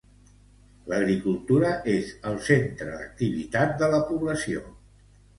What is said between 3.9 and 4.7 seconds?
la població.